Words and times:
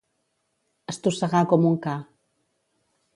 Estossegar 0.93 1.43
com 1.51 1.67
un 1.73 1.77
ca. 1.87 1.95